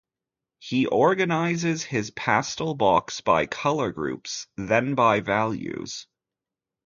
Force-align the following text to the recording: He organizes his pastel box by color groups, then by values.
He 0.57 0.87
organizes 0.87 1.83
his 1.83 2.09
pastel 2.09 2.73
box 2.73 3.21
by 3.21 3.45
color 3.45 3.91
groups, 3.91 4.47
then 4.57 4.95
by 4.95 5.19
values. 5.19 6.07